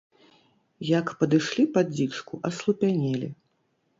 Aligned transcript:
Як 0.99 1.07
падышлі 1.19 1.65
пад 1.77 1.91
дзічку, 1.95 2.33
аслупянелі. 2.49 3.29